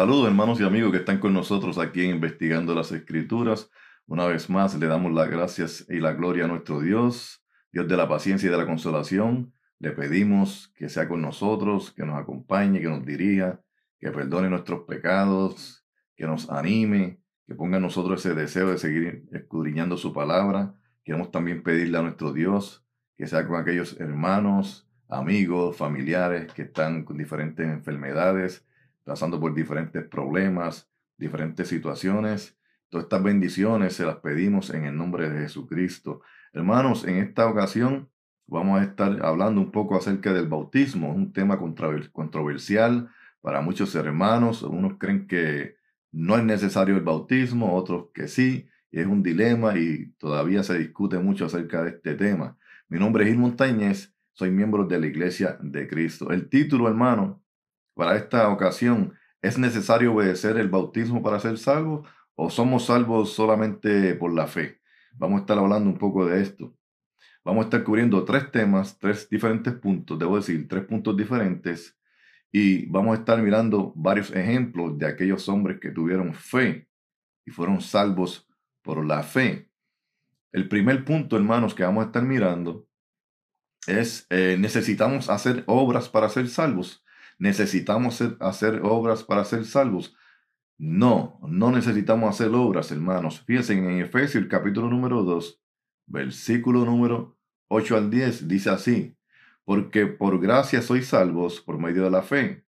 [0.00, 3.70] Saludos hermanos y amigos que están con nosotros aquí en Investigando las Escrituras.
[4.06, 7.98] Una vez más le damos las gracias y la gloria a nuestro Dios, Dios de
[7.98, 9.52] la paciencia y de la consolación.
[9.78, 13.60] Le pedimos que sea con nosotros, que nos acompañe, que nos dirija,
[13.98, 15.84] que perdone nuestros pecados,
[16.16, 20.74] que nos anime, que ponga en nosotros ese deseo de seguir escudriñando su palabra.
[21.04, 22.86] Queremos también pedirle a nuestro Dios
[23.18, 28.64] que sea con aquellos hermanos, amigos, familiares que están con diferentes enfermedades,
[29.04, 32.56] pasando por diferentes problemas, diferentes situaciones.
[32.88, 36.22] Todas estas bendiciones se las pedimos en el nombre de Jesucristo.
[36.52, 38.08] Hermanos, en esta ocasión
[38.46, 43.10] vamos a estar hablando un poco acerca del bautismo, un tema controversial
[43.40, 44.62] para muchos hermanos.
[44.62, 45.76] Unos creen que
[46.12, 48.66] no es necesario el bautismo, otros que sí.
[48.90, 52.56] es un dilema y todavía se discute mucho acerca de este tema.
[52.88, 56.32] Mi nombre es Gil Montañez, soy miembro de la Iglesia de Cristo.
[56.32, 57.40] El título, hermano,
[57.94, 64.14] para esta ocasión, ¿es necesario obedecer el bautismo para ser salvos o somos salvos solamente
[64.14, 64.80] por la fe?
[65.12, 66.74] Vamos a estar hablando un poco de esto.
[67.44, 71.96] Vamos a estar cubriendo tres temas, tres diferentes puntos, debo decir, tres puntos diferentes.
[72.52, 76.88] Y vamos a estar mirando varios ejemplos de aquellos hombres que tuvieron fe
[77.46, 78.48] y fueron salvos
[78.82, 79.70] por la fe.
[80.52, 82.86] El primer punto, hermanos, que vamos a estar mirando
[83.86, 87.04] es, eh, necesitamos hacer obras para ser salvos
[87.40, 90.14] necesitamos hacer obras para ser salvos.
[90.78, 93.40] No, no necesitamos hacer obras, hermanos.
[93.40, 95.60] Fíjense en Efesios capítulo número 2,
[96.06, 97.38] versículo número
[97.68, 99.16] 8 al 10, dice así,
[99.64, 102.66] porque por gracia sois salvos por medio de la fe.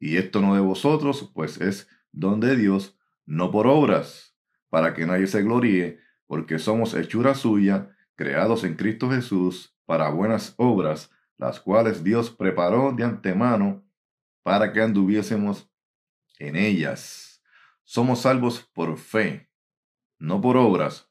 [0.00, 4.34] Y esto no de vosotros, pues es don de Dios, no por obras,
[4.70, 10.54] para que nadie se gloríe, porque somos hechura suya, creados en Cristo Jesús, para buenas
[10.56, 13.85] obras, las cuales Dios preparó de antemano
[14.46, 15.68] para que anduviésemos
[16.38, 17.42] en ellas.
[17.82, 19.50] Somos salvos por fe,
[20.20, 21.10] no por obras.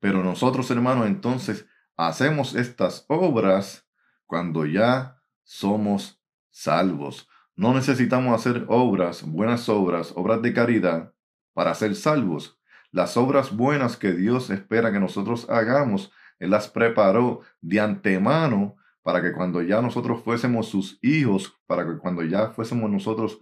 [0.00, 1.64] Pero nosotros, hermanos, entonces
[1.96, 3.88] hacemos estas obras
[4.26, 6.20] cuando ya somos
[6.50, 7.28] salvos.
[7.54, 11.14] No necesitamos hacer obras, buenas obras, obras de caridad
[11.52, 12.58] para ser salvos.
[12.90, 18.74] Las obras buenas que Dios espera que nosotros hagamos, Él las preparó de antemano
[19.08, 23.40] para que cuando ya nosotros fuésemos sus hijos, para que cuando ya fuésemos nosotros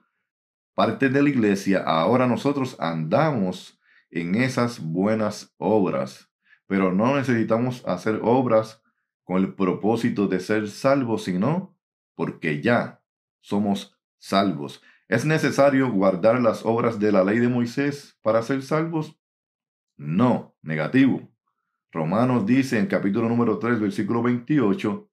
[0.77, 3.77] parte de la iglesia, ahora nosotros andamos
[4.09, 6.31] en esas buenas obras.
[6.69, 8.81] Pero no necesitamos hacer obras
[9.25, 11.77] con el propósito de ser salvos, sino
[12.15, 13.03] porque ya
[13.41, 14.81] somos salvos.
[15.09, 19.19] ¿Es necesario guardar las obras de la ley de Moisés para ser salvos?
[19.97, 21.29] No, negativo.
[21.91, 25.11] Romanos dice en capítulo número 3, versículo 28,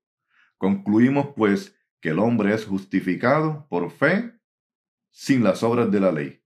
[0.57, 4.33] Concluimos pues que el hombre es justificado por fe
[5.11, 6.43] sin las obras de la ley.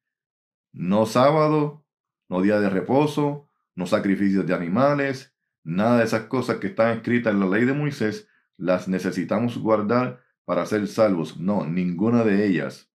[0.72, 1.86] No sábado,
[2.30, 7.34] no día de reposo, no sacrificios de animales, nada de esas cosas que están escritas
[7.34, 11.40] en la ley de Moisés, las necesitamos guardar para ser salvos.
[11.40, 12.92] No, ninguna de ellas.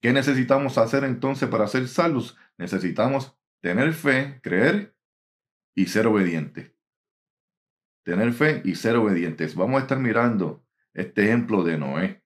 [0.00, 2.36] ¿Qué necesitamos hacer entonces para ser salvos?
[2.58, 4.96] Necesitamos tener fe, creer
[5.74, 6.71] y ser obediente
[8.02, 9.54] tener fe y ser obedientes.
[9.54, 10.64] Vamos a estar mirando
[10.94, 12.24] este ejemplo de Noé.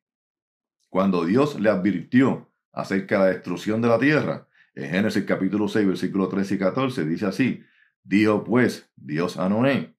[0.88, 5.86] Cuando Dios le advirtió acerca de la destrucción de la tierra, en Génesis capítulo 6,
[5.86, 7.62] versículo 13 y 14, dice así,
[8.02, 9.96] dijo pues Dios a Noé,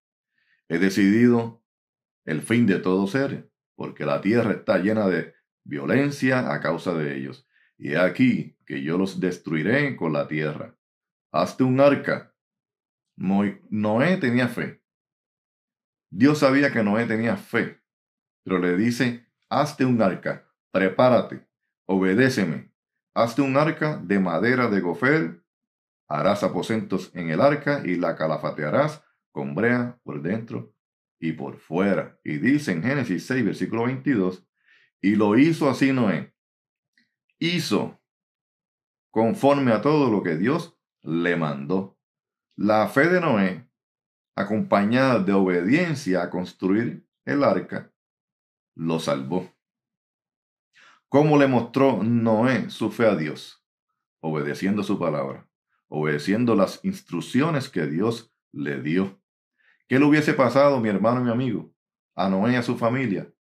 [0.69, 1.63] he decidido
[2.25, 5.33] el fin de todo ser, porque la tierra está llena de
[5.63, 7.47] violencia a causa de ellos.
[7.77, 10.75] Y he aquí que yo los destruiré con la tierra.
[11.31, 12.33] Hazte un arca.
[13.15, 14.81] Noé tenía fe.
[16.09, 17.81] Dios sabía que Noé tenía fe,
[18.43, 21.45] pero le dice, hazte un arca, prepárate,
[21.85, 22.71] obedéceme,
[23.13, 25.43] hazte un arca de madera de gofer,
[26.07, 30.73] harás aposentos en el arca y la calafatearás con brea por dentro
[31.19, 32.19] y por fuera.
[32.23, 34.47] Y dice en Génesis 6, versículo 22,
[35.01, 36.33] y lo hizo así Noé.
[37.39, 38.01] Hizo
[39.11, 41.97] conforme a todo lo que Dios le mandó.
[42.55, 43.66] La fe de Noé
[44.37, 47.91] acompañada de obediencia a construir el arca,
[48.75, 49.51] lo salvó.
[51.09, 53.65] ¿Cómo le mostró Noé su fe a Dios?
[54.19, 55.49] Obedeciendo su palabra,
[55.87, 59.19] obedeciendo las instrucciones que Dios le dio.
[59.87, 61.73] ¿Qué le hubiese pasado, mi hermano y mi amigo,
[62.13, 63.33] a Noé y a su familia,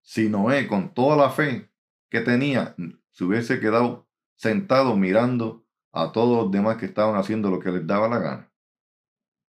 [0.00, 1.72] si Noé, con toda la fe
[2.08, 2.76] que tenía,
[3.10, 4.06] se hubiese quedado
[4.36, 8.52] sentado mirando a todos los demás que estaban haciendo lo que les daba la gana?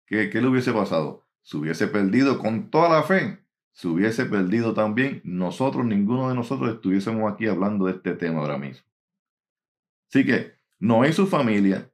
[0.07, 1.27] ¿Qué, le hubiese pasado?
[1.43, 3.45] Se hubiese perdido con toda la fe.
[3.73, 8.57] Se hubiese perdido también nosotros, ninguno de nosotros estuviésemos aquí hablando de este tema ahora
[8.57, 8.87] mismo.
[10.09, 11.93] Así que Noé y su familia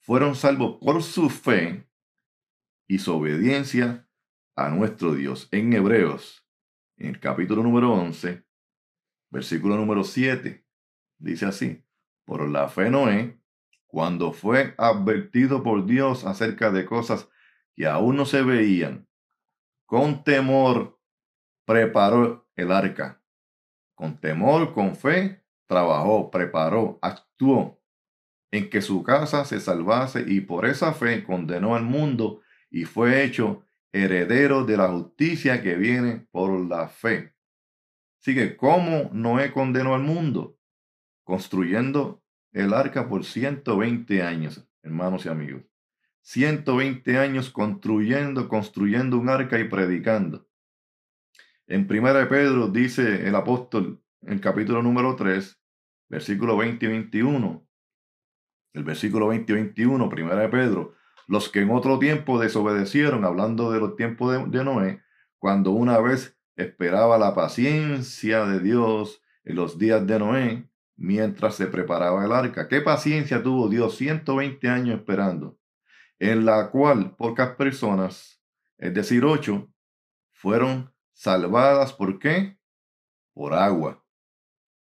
[0.00, 1.86] fueron salvos por su fe
[2.88, 4.08] y su obediencia
[4.56, 5.48] a nuestro Dios.
[5.52, 6.44] En Hebreos,
[6.96, 8.44] en el capítulo número 11,
[9.30, 10.64] versículo número 7,
[11.18, 11.84] dice así,
[12.24, 13.38] por la fe Noé,
[13.86, 17.28] cuando fue advertido por Dios acerca de cosas
[17.74, 19.08] que aún no se veían,
[19.86, 20.98] con temor
[21.64, 23.22] preparó el arca.
[23.94, 27.80] Con temor, con fe, trabajó, preparó, actuó
[28.50, 33.24] en que su casa se salvase y por esa fe condenó al mundo y fue
[33.24, 37.34] hecho heredero de la justicia que viene por la fe.
[38.20, 40.58] Así que, ¿cómo Noé condenó al mundo?
[41.24, 42.22] Construyendo
[42.52, 45.73] el arca por 120 años, hermanos y amigos.
[46.24, 50.48] 120 años construyendo, construyendo un arca y predicando.
[51.66, 55.60] En 1 Pedro dice el apóstol en capítulo número 3,
[56.08, 57.68] versículo 20 y 21.
[58.72, 60.94] El versículo 20 y 21, 1 Pedro,
[61.26, 65.02] los que en otro tiempo desobedecieron, hablando de los tiempos de, de Noé,
[65.38, 71.66] cuando una vez esperaba la paciencia de Dios en los días de Noé, mientras se
[71.66, 72.66] preparaba el arca.
[72.66, 75.58] ¿Qué paciencia tuvo Dios 120 años esperando?
[76.18, 78.42] En la cual pocas personas,
[78.78, 79.72] es decir, ocho,
[80.30, 81.92] fueron salvadas.
[81.92, 82.58] ¿Por qué?
[83.32, 84.04] Por agua.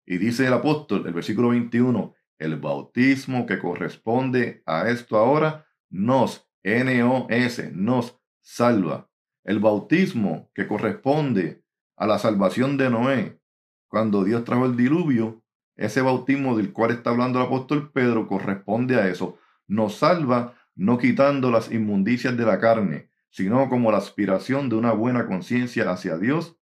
[0.06, 6.48] Y dice el apóstol, el versículo 21, el bautismo que corresponde a esto ahora nos,
[6.62, 9.10] N-O-S, nos salva.
[9.44, 11.64] El bautismo que corresponde
[11.96, 13.40] a la salvación de Noé,
[13.88, 15.42] cuando Dios trajo el diluvio,
[15.76, 19.38] ese bautismo del cual está hablando el apóstol Pedro corresponde a eso.
[19.66, 24.92] Nos salva no quitando las inmundicias de la carne, sino como la aspiración de una
[24.92, 26.56] buena conciencia hacia Dios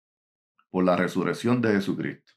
[0.69, 2.33] por la resurrección de Jesucristo.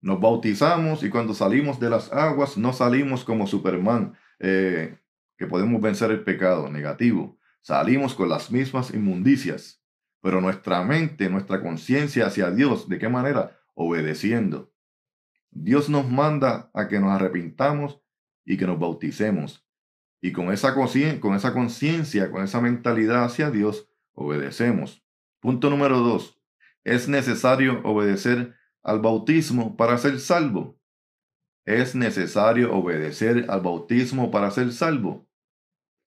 [0.00, 4.98] Nos bautizamos y cuando salimos de las aguas no salimos como Superman, eh,
[5.36, 7.38] que podemos vencer el pecado negativo.
[7.62, 9.82] Salimos con las mismas inmundicias,
[10.20, 13.58] pero nuestra mente, nuestra conciencia hacia Dios, ¿de qué manera?
[13.74, 14.72] Obedeciendo.
[15.50, 18.00] Dios nos manda a que nos arrepintamos
[18.44, 19.65] y que nos bauticemos.
[20.26, 25.06] Y con esa conciencia, con esa mentalidad hacia Dios, obedecemos.
[25.38, 26.42] Punto número dos.
[26.82, 30.80] Es necesario obedecer al bautismo para ser salvo.
[31.64, 35.28] ¿Es necesario obedecer al bautismo para ser salvo?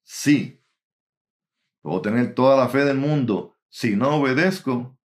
[0.02, 0.62] Sí.
[1.80, 3.56] Puedo tener toda la fe del mundo.
[3.70, 4.98] Si no obedezco,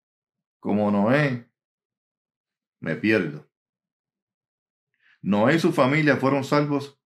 [0.58, 1.48] como Noé,
[2.80, 3.48] me pierdo.
[5.22, 6.98] Noé y su familia fueron salvos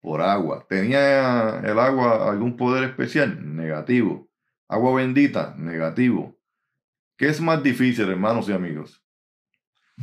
[0.00, 0.66] por agua.
[0.68, 3.56] ¿Tenía el agua algún poder especial?
[3.56, 4.28] Negativo.
[4.68, 5.54] Agua bendita?
[5.56, 6.38] Negativo.
[7.16, 9.02] ¿Qué es más difícil, hermanos y amigos?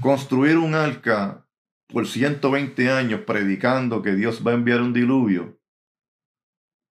[0.02, 1.46] Construir un arca
[1.88, 5.60] por 120 años predicando que Dios va a enviar un diluvio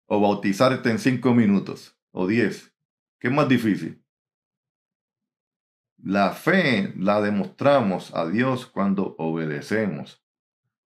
[0.06, 2.72] o bautizarte en 5 minutos o 10.
[3.18, 4.04] ¿Qué es más difícil?
[5.96, 10.22] La fe la demostramos a Dios cuando obedecemos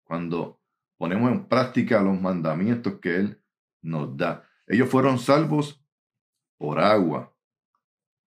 [0.06, 0.60] cuando
[0.96, 3.42] ponemos en práctica los mandamientos que Él
[3.82, 4.48] nos da.
[4.66, 5.82] Ellos fueron salvos
[6.58, 7.34] por agua.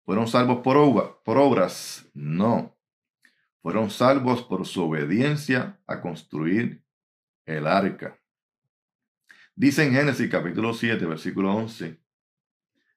[0.04, 2.08] ¿Fueron salvos por, obras?
[2.14, 2.76] No.
[3.62, 6.82] Fueron salvos por su obediencia a construir
[7.44, 8.18] el arca.
[9.54, 12.00] Dice en Génesis capítulo 7, versículo 11,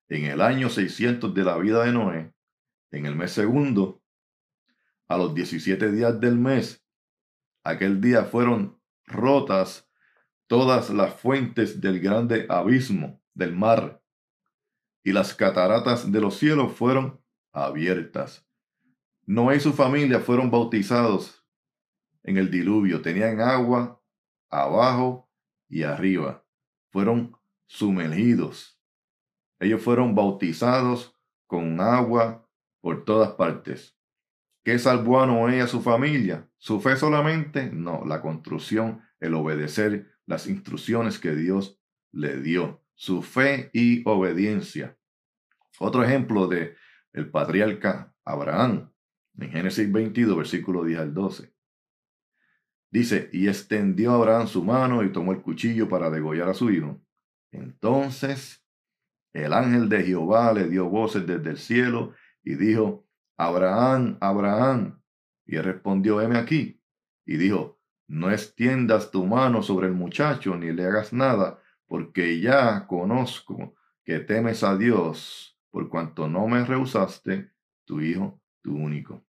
[0.10, 2.34] en el año 600 de la vida de Noé,
[2.92, 4.02] en el mes segundo,
[5.08, 6.84] a los 17 días del mes,
[7.66, 9.90] Aquel día fueron rotas
[10.48, 14.02] todas las fuentes del grande abismo del mar,
[15.04, 17.20] y las cataratas de los cielos fueron
[17.52, 18.48] abiertas.
[19.26, 21.46] Noé y su familia fueron bautizados
[22.24, 23.02] en el diluvio.
[23.02, 24.02] Tenían agua
[24.50, 25.30] abajo
[25.68, 26.46] y arriba.
[26.90, 28.80] Fueron sumergidos.
[29.60, 31.18] Ellos fueron bautizados
[31.48, 32.48] con agua
[32.82, 33.98] por todas partes.
[34.64, 36.48] ¿Qué salvó a Noé y a su familia?
[36.58, 37.70] ¿Su fe solamente?
[37.72, 42.82] No, la construcción, el obedecer las instrucciones que Dios le dio.
[42.96, 44.98] Su fe y obediencia.
[45.80, 46.76] Otro ejemplo de
[47.12, 48.92] el patriarca Abraham,
[49.38, 51.54] en Génesis 22, versículo 10 al 12.
[52.90, 57.02] Dice, y extendió Abraham su mano y tomó el cuchillo para degollar a su hijo.
[57.52, 58.64] Entonces
[59.34, 63.03] el ángel de Jehová le dio voces desde el cielo y dijo,
[63.38, 65.02] Abraham, Abraham.
[65.46, 66.82] Y respondió, heme aquí.
[67.26, 72.88] Y dijo, no extiendas tu mano sobre el muchacho ni le hagas nada, porque ya
[72.88, 77.52] conozco que temes a Dios, por cuanto no me rehusaste
[77.86, 79.26] tu hijo, tu único.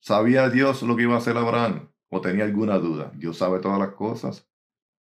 [0.00, 1.88] ¿Sabía Dios lo que iba a hacer Abraham?
[2.08, 3.10] o tenía alguna duda.
[3.14, 4.48] Dios sabe todas las cosas,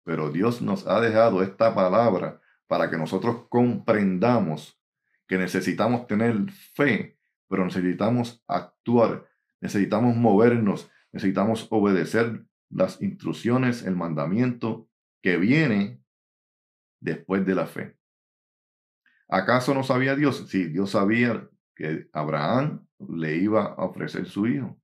[0.04, 4.80] pero Dios nos ha dejado esta palabra para que nosotros comprendamos
[5.28, 9.28] que necesitamos tener fe, pero necesitamos actuar,
[9.62, 14.90] necesitamos movernos, necesitamos obedecer las instrucciones, el mandamiento
[15.22, 16.02] que viene
[17.00, 17.98] después de la fe.
[19.28, 20.46] ¿Acaso no sabía Dios?
[20.50, 24.80] Sí, Dios sabía que Abraham le iba a ofrecer su hijo.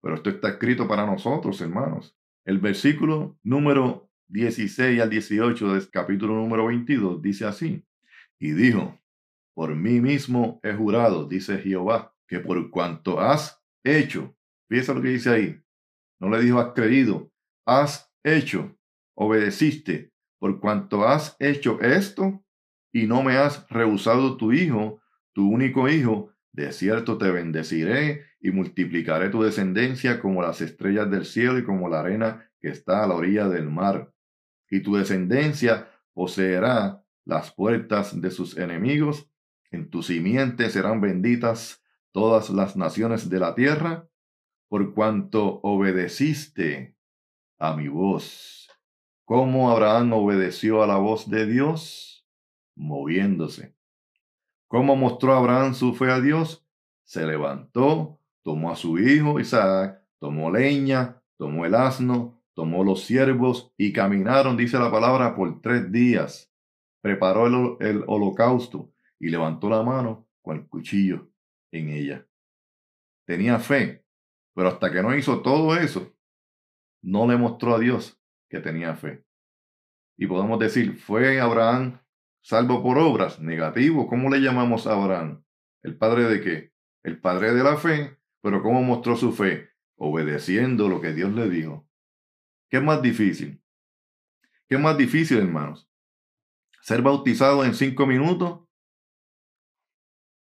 [0.00, 2.16] Pero esto está escrito para nosotros, hermanos.
[2.44, 7.84] El versículo número 16 al 18 del capítulo número 22 dice así.
[8.38, 8.98] Y dijo,
[9.58, 14.36] por mí mismo he jurado, dice Jehová, que por cuanto has hecho,
[14.68, 15.60] fíjese lo que dice ahí,
[16.20, 17.32] no le dijo has creído,
[17.66, 18.78] has hecho,
[19.16, 22.44] obedeciste, por cuanto has hecho esto
[22.92, 28.52] y no me has rehusado tu hijo, tu único hijo, de cierto te bendeciré y
[28.52, 33.08] multiplicaré tu descendencia como las estrellas del cielo y como la arena que está a
[33.08, 34.12] la orilla del mar.
[34.70, 39.27] Y tu descendencia poseerá las puertas de sus enemigos.
[39.70, 41.82] En tu simiente serán benditas
[42.12, 44.08] todas las naciones de la tierra,
[44.68, 46.96] por cuanto obedeciste
[47.58, 48.68] a mi voz.
[49.24, 52.26] ¿Cómo Abraham obedeció a la voz de Dios?
[52.76, 53.74] Moviéndose.
[54.68, 56.66] ¿Cómo mostró Abraham su fe a Dios?
[57.04, 63.72] Se levantó, tomó a su hijo Isaac, tomó leña, tomó el asno, tomó los siervos
[63.76, 66.50] y caminaron, dice la palabra, por tres días.
[67.02, 71.30] Preparó el, el holocausto y levantó la mano con el cuchillo
[71.70, 72.26] en ella.
[73.24, 74.04] Tenía fe,
[74.54, 76.16] pero hasta que no hizo todo eso,
[77.02, 79.24] no le mostró a Dios que tenía fe.
[80.16, 82.00] Y podemos decir, ¿fue Abraham
[82.42, 83.40] salvo por obras?
[83.40, 84.08] Negativo.
[84.08, 85.44] ¿Cómo le llamamos a Abraham?
[85.82, 86.72] ¿El padre de qué?
[87.02, 88.18] El padre de la fe.
[88.40, 89.70] Pero ¿cómo mostró su fe?
[89.96, 91.88] Obedeciendo lo que Dios le dijo.
[92.68, 93.62] ¿Qué más difícil?
[94.68, 95.88] ¿Qué más difícil, hermanos?
[96.82, 98.67] ¿Ser bautizado en cinco minutos?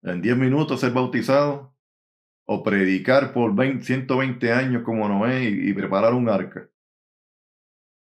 [0.03, 1.71] ¿En diez minutos ser bautizado?
[2.53, 6.69] o predicar por 120 años como Noé y, y preparar un arca.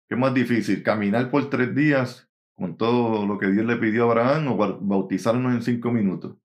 [0.08, 0.82] ¿Qué más difícil?
[0.82, 5.52] ¿Caminar por tres días con todo lo que Dios le pidió a Abraham o bautizarnos
[5.52, 6.38] en cinco minutos?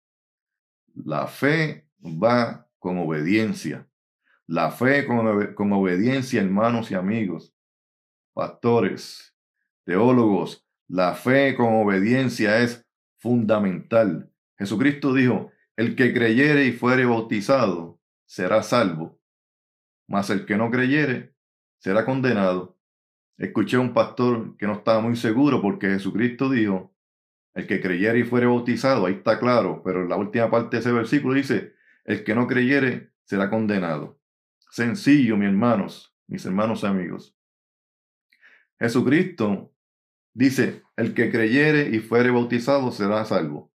[0.94, 3.86] La fe va con obediencia.
[4.46, 7.54] La fe con, con obediencia, hermanos y amigos,
[8.32, 9.36] pastores,
[9.84, 12.88] teólogos, la fe con obediencia es
[13.18, 14.29] fundamental.
[14.60, 19.18] Jesucristo dijo, el que creyere y fuere bautizado será salvo,
[20.06, 21.34] mas el que no creyere
[21.78, 22.76] será condenado.
[23.38, 26.94] Escuché a un pastor que no estaba muy seguro porque Jesucristo dijo,
[27.54, 30.80] el que creyere y fuere bautizado, ahí está claro, pero en la última parte de
[30.82, 31.72] ese versículo dice,
[32.04, 34.20] el que no creyere será condenado.
[34.70, 37.34] Sencillo, mis hermanos, mis hermanos amigos.
[38.78, 39.72] Jesucristo
[40.34, 43.69] dice, el que creyere y fuere bautizado será salvo,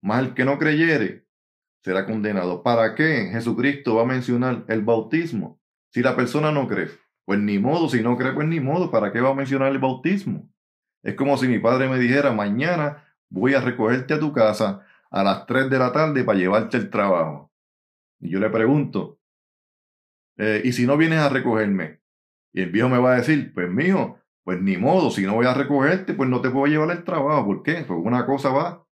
[0.00, 1.26] mas el que no creyere
[1.82, 2.62] será condenado.
[2.62, 5.60] ¿Para qué Jesucristo va a mencionar el bautismo?
[5.90, 6.88] Si la persona no cree,
[7.24, 9.78] pues ni modo, si no cree, pues ni modo, ¿para qué va a mencionar el
[9.78, 10.48] bautismo?
[11.02, 15.22] Es como si mi padre me dijera, mañana voy a recogerte a tu casa a
[15.22, 17.52] las 3 de la tarde para llevarte el trabajo.
[18.20, 19.18] Y yo le pregunto,
[20.36, 22.00] eh, ¿y si no vienes a recogerme?
[22.52, 25.46] Y el viejo me va a decir, pues mío, pues ni modo, si no voy
[25.46, 27.46] a recogerte, pues no te puedo llevar el trabajo.
[27.46, 27.84] ¿Por qué?
[27.86, 28.86] Porque una cosa va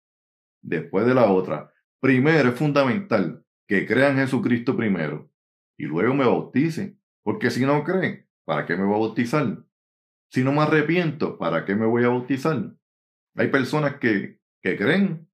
[0.62, 1.72] después de la otra.
[2.00, 5.30] Primero es fundamental que crean Jesucristo primero
[5.76, 7.00] y luego me bauticen.
[7.22, 9.64] Porque si no creen, ¿para qué me voy a bautizar?
[10.30, 12.74] Si no me arrepiento, ¿para qué me voy a bautizar?
[13.36, 15.28] Hay personas que, que creen,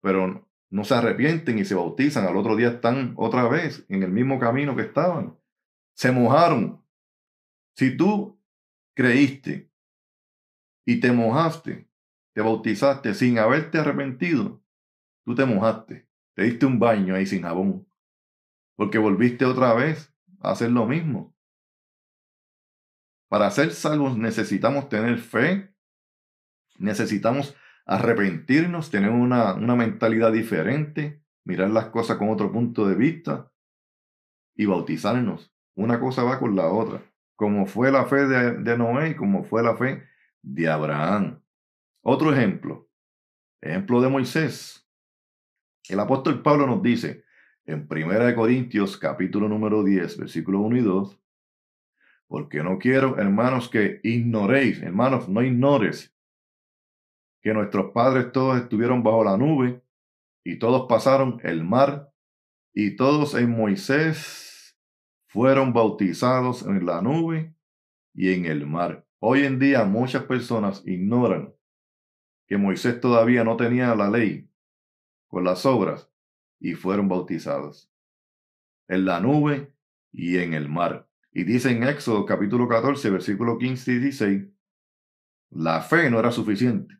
[0.00, 2.26] pero no se arrepienten y se bautizan.
[2.26, 5.38] Al otro día están otra vez en el mismo camino que estaban.
[5.94, 6.82] Se mojaron.
[7.76, 8.40] Si tú
[8.94, 9.70] creíste
[10.84, 11.88] y te mojaste,
[12.32, 14.62] te bautizaste sin haberte arrepentido,
[15.24, 17.86] Tú te mojaste, te diste un baño ahí sin jabón,
[18.74, 21.34] porque volviste otra vez a hacer lo mismo.
[23.28, 25.74] Para ser salvos necesitamos tener fe,
[26.78, 27.54] necesitamos
[27.86, 33.50] arrepentirnos, tener una, una mentalidad diferente, mirar las cosas con otro punto de vista
[34.56, 35.54] y bautizarnos.
[35.74, 37.00] Una cosa va con la otra,
[37.36, 40.02] como fue la fe de, de Noé y como fue la fe
[40.42, 41.41] de Abraham.
[42.04, 42.88] Otro ejemplo,
[43.60, 44.84] ejemplo de Moisés.
[45.88, 47.22] El apóstol Pablo nos dice
[47.64, 51.20] en 1 Corintios capítulo número 10, versículo 1 y 2,
[52.26, 56.12] porque no quiero, hermanos, que ignoréis, hermanos, no ignores
[57.40, 59.80] que nuestros padres todos estuvieron bajo la nube
[60.42, 62.12] y todos pasaron el mar
[62.74, 64.76] y todos en Moisés
[65.28, 67.54] fueron bautizados en la nube
[68.12, 69.06] y en el mar.
[69.20, 71.54] Hoy en día muchas personas ignoran
[72.52, 74.46] que Moisés todavía no tenía la ley
[75.26, 76.12] con las obras
[76.60, 77.90] y fueron bautizados
[78.88, 79.74] en la nube
[80.12, 81.08] y en el mar.
[81.30, 84.48] Y dice en Éxodo capítulo 14, versículo 15 y 16,
[85.48, 86.94] la fe no era suficiente.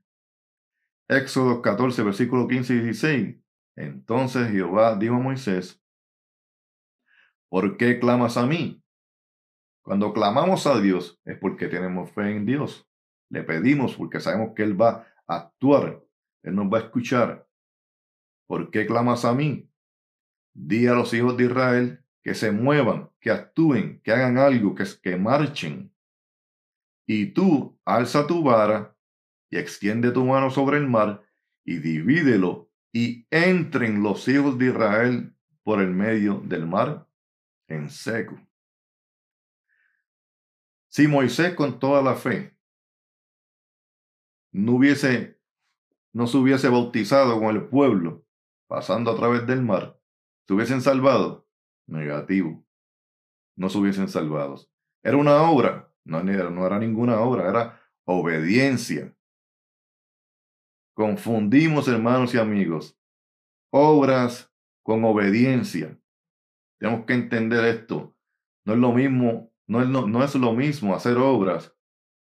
[1.06, 3.36] Éxodo 14, versículo 15 y 16.
[3.76, 5.84] Entonces Jehová dijo a Moisés,
[7.50, 8.82] ¿por qué clamas a mí?
[9.82, 12.88] Cuando clamamos a Dios es porque tenemos fe en Dios.
[13.28, 16.02] Le pedimos porque sabemos que Él va actuar,
[16.42, 17.48] Él nos va a escuchar.
[18.46, 19.68] ¿Por qué clamas a mí?
[20.54, 24.84] Di a los hijos de Israel que se muevan, que actúen, que hagan algo, que,
[25.02, 25.92] que marchen.
[27.06, 28.96] Y tú alza tu vara
[29.50, 31.22] y extiende tu mano sobre el mar
[31.64, 37.08] y divídelo y entren los hijos de Israel por el medio del mar
[37.68, 38.38] en seco.
[40.88, 42.54] Si Moisés con toda la fe
[44.52, 45.40] no hubiese,
[46.12, 48.24] no se hubiese bautizado con el pueblo
[48.68, 49.98] pasando a través del mar,
[50.46, 51.46] ¿se hubiesen salvado?
[51.86, 52.64] Negativo.
[53.56, 54.56] No se hubiesen salvado.
[55.02, 59.14] Era una obra, no, no era ninguna obra, era obediencia.
[60.94, 62.98] Confundimos, hermanos y amigos,
[63.70, 65.98] obras con obediencia.
[66.78, 68.14] Tenemos que entender esto.
[68.64, 71.74] No es lo mismo, no es, no, es lo mismo hacer obras,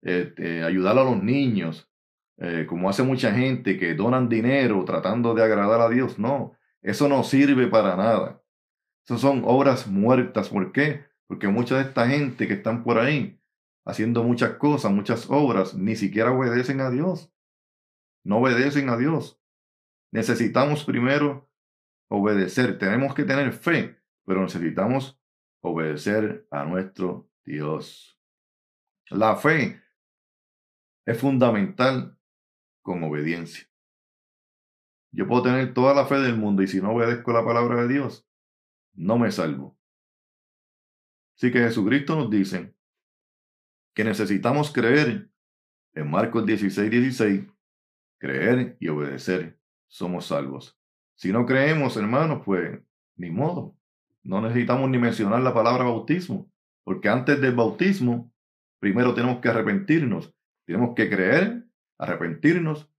[0.02, 1.90] este, ayudar a los niños,
[2.38, 6.20] eh, como hace mucha gente que donan dinero tratando de agradar a Dios.
[6.20, 8.42] No, eso no sirve para nada.
[9.06, 10.50] Esas son obras muertas.
[10.50, 11.06] ¿Por qué?
[11.28, 13.40] Porque mucha de esta gente que están por ahí
[13.86, 17.32] haciendo muchas cosas, muchas obras, ni siquiera obedecen a Dios.
[18.24, 19.40] No obedecen a Dios.
[20.12, 21.50] Necesitamos primero
[22.10, 22.78] obedecer.
[22.78, 25.20] Tenemos que tener fe, pero necesitamos
[25.62, 28.20] obedecer a nuestro Dios.
[29.10, 29.82] La fe
[31.06, 32.18] es fundamental
[32.86, 33.68] con obediencia.
[35.12, 37.92] Yo puedo tener toda la fe del mundo y si no obedezco la palabra de
[37.92, 38.28] Dios,
[38.94, 39.76] no me salvo.
[41.36, 42.76] Así que Jesucristo nos dice
[43.96, 45.32] que necesitamos creer
[45.94, 47.48] en Marcos 16, 16,
[48.20, 50.78] creer y obedecer, somos salvos.
[51.16, 52.80] Si no creemos, hermanos, pues
[53.16, 53.76] ni modo.
[54.22, 56.52] No necesitamos ni mencionar la palabra bautismo,
[56.84, 58.32] porque antes del bautismo,
[58.80, 61.65] primero tenemos que arrepentirnos, tenemos que creer,
[61.98, 62.90] arrepentirnos,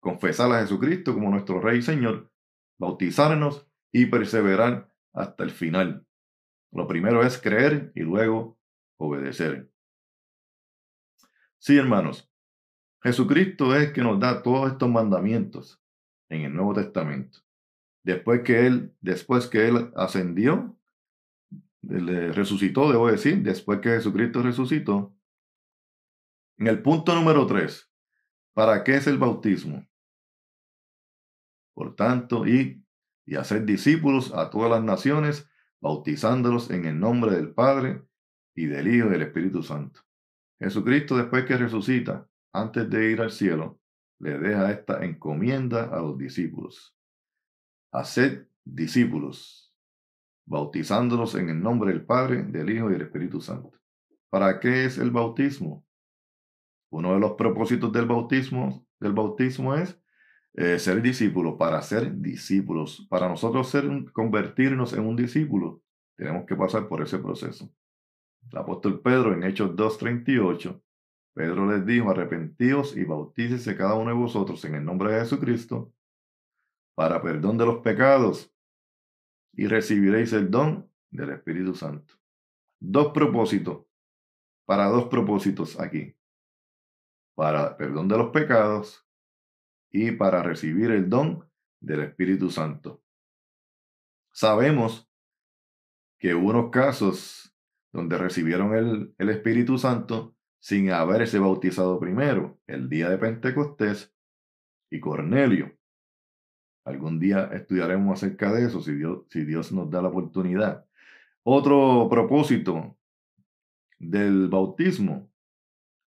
[0.00, 2.30] confesar a Jesucristo como nuestro Rey y Señor,
[2.78, 6.06] bautizarnos y perseverar hasta el final.
[6.70, 8.58] Lo primero es creer y luego
[8.98, 9.70] obedecer.
[11.58, 12.30] Sí, hermanos,
[13.02, 15.82] Jesucristo es que nos da todos estos mandamientos
[16.28, 17.40] en el Nuevo Testamento.
[18.04, 20.78] Después que Él, después que Él ascendió,
[21.82, 25.14] le resucitó, debo decir, después que Jesucristo resucitó.
[26.58, 27.87] En el punto número 3,
[28.58, 29.86] ¿para qué es el bautismo?
[31.76, 32.84] Por tanto, y,
[33.24, 35.48] y hacer discípulos a todas las naciones,
[35.80, 38.02] bautizándolos en el nombre del Padre
[38.56, 40.00] y del Hijo y del Espíritu Santo.
[40.58, 43.80] Jesucristo, después que resucita, antes de ir al cielo,
[44.18, 46.96] le deja esta encomienda a los discípulos.
[47.92, 49.72] Haced discípulos,
[50.48, 53.70] bautizándolos en el nombre del Padre, del Hijo y del Espíritu Santo.
[54.30, 55.86] ¿Para qué es el bautismo?
[56.90, 60.00] Uno de los propósitos del bautismo, del bautismo es
[60.54, 63.06] eh, ser discípulo, para ser discípulos.
[63.10, 65.82] Para nosotros ser, convertirnos en un discípulo,
[66.16, 67.70] tenemos que pasar por ese proceso.
[68.50, 70.80] El apóstol Pedro en Hechos 2.38
[71.38, 75.92] Pedro les dijo, arrepentíos y bautícese cada uno de vosotros en el nombre de Jesucristo
[76.96, 78.52] para perdón de los pecados
[79.52, 82.14] y recibiréis el don del Espíritu Santo.
[82.80, 83.86] Dos propósitos,
[84.64, 86.17] para dos propósitos aquí.
[87.38, 89.06] Para perdón de los pecados
[89.92, 91.48] y para recibir el don
[91.78, 93.00] del Espíritu Santo.
[94.32, 95.08] Sabemos
[96.18, 97.54] que hubo unos casos
[97.92, 104.12] donde recibieron el, el Espíritu Santo sin haberse bautizado primero, el día de Pentecostés
[104.90, 105.78] y Cornelio.
[106.84, 110.86] Algún día estudiaremos acerca de eso si Dios, si Dios nos da la oportunidad.
[111.44, 112.98] Otro propósito
[113.96, 115.30] del bautismo,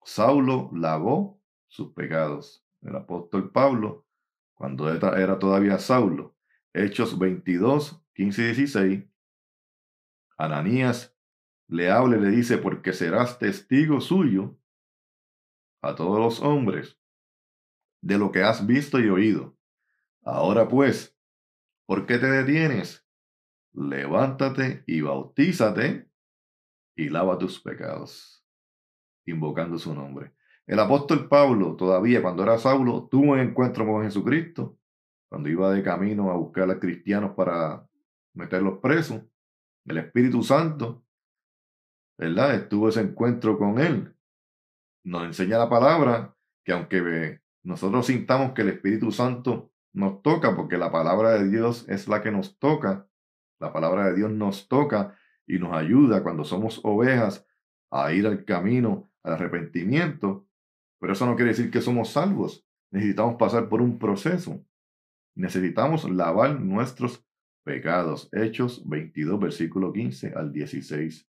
[0.07, 2.65] Saulo lavó sus pecados.
[2.81, 4.07] El apóstol Pablo,
[4.53, 6.37] cuando era todavía Saulo,
[6.73, 9.05] Hechos 22, 15 y 16,
[10.37, 11.13] Ananías
[11.67, 14.57] le habla y le dice, porque serás testigo suyo
[15.81, 16.97] a todos los hombres
[18.01, 19.57] de lo que has visto y oído.
[20.23, 21.19] Ahora pues,
[21.85, 23.05] ¿por qué te detienes?
[23.73, 26.09] Levántate y bautízate
[26.95, 28.36] y lava tus pecados,
[29.27, 30.33] invocando su nombre.
[30.65, 34.77] El apóstol Pablo, todavía cuando era Saulo, tuvo un encuentro con Jesucristo,
[35.29, 37.87] cuando iba de camino a buscar a cristianos para
[38.33, 39.21] meterlos presos.
[39.85, 41.03] El Espíritu Santo,
[42.17, 42.55] ¿verdad?
[42.55, 44.13] Estuvo ese encuentro con él.
[45.03, 46.35] Nos enseña la palabra
[46.65, 51.85] que aunque nosotros sintamos que el Espíritu Santo nos toca, porque la palabra de Dios
[51.87, 53.07] es la que nos toca,
[53.59, 57.47] la palabra de Dios nos toca y nos ayuda cuando somos ovejas
[57.89, 60.47] a ir al camino, al arrepentimiento,
[60.99, 62.65] pero eso no quiere decir que somos salvos.
[62.91, 64.63] Necesitamos pasar por un proceso.
[65.35, 67.23] Necesitamos lavar nuestros
[67.63, 68.29] pecados.
[68.31, 71.27] Hechos 22, versículo 15 al 16.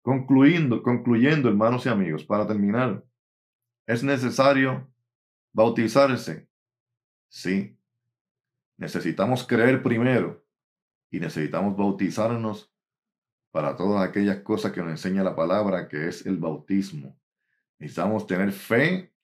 [0.00, 3.04] Concluyendo, concluyendo, hermanos y amigos, para terminar,
[3.86, 4.90] es necesario
[5.52, 6.48] bautizarse.
[7.28, 7.76] Sí.
[8.78, 10.44] Necesitamos creer primero
[11.10, 12.71] y necesitamos bautizarnos
[13.52, 17.16] para todas aquellas cosas que nos enseña la palabra, que es el bautismo.
[17.78, 19.14] Necesitamos tener fe,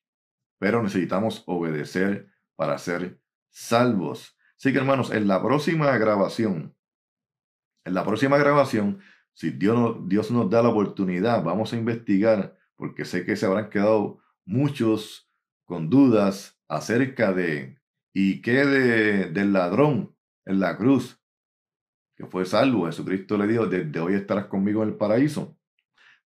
[0.58, 4.36] pero necesitamos obedecer para ser salvos.
[4.56, 6.76] Así que hermanos, en la próxima grabación,
[7.84, 9.00] en la próxima grabación,
[9.32, 13.70] si Dios, Dios nos da la oportunidad, vamos a investigar, porque sé que se habrán
[13.70, 15.30] quedado muchos
[15.64, 17.78] con dudas acerca de,
[18.12, 20.14] ¿y qué de, del ladrón
[20.44, 21.17] en la cruz?
[22.18, 22.86] Que fue salvo.
[22.86, 25.56] Jesucristo le dijo, desde hoy estarás conmigo en el paraíso.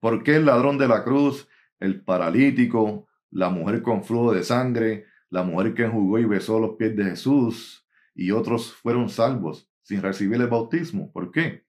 [0.01, 1.47] ¿Por qué el ladrón de la cruz,
[1.79, 6.77] el paralítico, la mujer con flujo de sangre, la mujer que enjugó y besó los
[6.77, 11.13] pies de Jesús y otros fueron salvos sin recibir el bautismo.
[11.13, 11.65] ¿Por qué?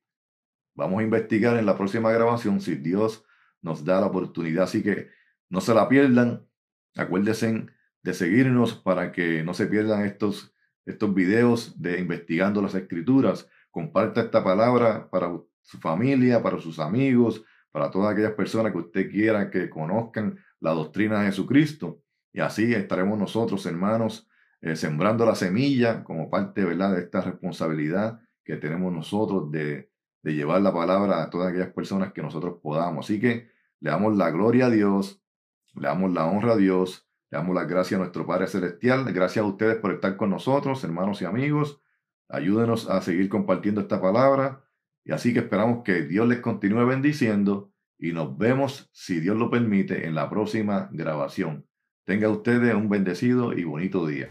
[0.76, 3.26] Vamos a investigar en la próxima grabación si Dios
[3.62, 4.64] nos da la oportunidad.
[4.64, 5.10] Así que
[5.50, 6.48] no se la pierdan.
[6.96, 7.68] Acuérdense
[8.02, 10.54] de seguirnos para que no se pierdan estos,
[10.86, 13.48] estos videos de investigando las escrituras.
[13.74, 15.32] Comparta esta palabra para
[15.64, 20.74] su familia, para sus amigos, para todas aquellas personas que usted quiera que conozcan la
[20.74, 22.00] doctrina de Jesucristo.
[22.32, 24.30] Y así estaremos nosotros, hermanos,
[24.62, 26.94] eh, sembrando la semilla como parte ¿verdad?
[26.94, 29.90] de esta responsabilidad que tenemos nosotros de,
[30.22, 33.08] de llevar la palabra a todas aquellas personas que nosotros podamos.
[33.08, 35.20] Así que le damos la gloria a Dios,
[35.74, 39.12] le damos la honra a Dios, le damos las gracias a nuestro Padre Celestial.
[39.12, 41.83] Gracias a ustedes por estar con nosotros, hermanos y amigos.
[42.34, 44.64] Ayúdenos a seguir compartiendo esta palabra.
[45.06, 49.52] Y así que esperamos que Dios les continúe bendiciendo y nos vemos, si Dios lo
[49.52, 51.68] permite, en la próxima grabación.
[52.06, 54.30] Tenga ustedes un bendecido y bonito día.